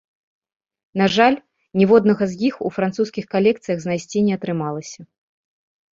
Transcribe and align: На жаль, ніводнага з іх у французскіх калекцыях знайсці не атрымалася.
На 1.01 1.05
жаль, 1.15 1.35
ніводнага 1.81 2.23
з 2.33 2.39
іх 2.49 2.55
у 2.69 2.73
французскіх 2.79 3.25
калекцыях 3.37 3.77
знайсці 3.85 4.25
не 4.31 4.39
атрымалася. 4.41 5.01